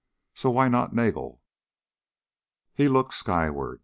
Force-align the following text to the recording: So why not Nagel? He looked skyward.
So 0.33 0.49
why 0.49 0.67
not 0.67 0.95
Nagel? 0.95 1.43
He 2.73 2.87
looked 2.87 3.13
skyward. 3.13 3.79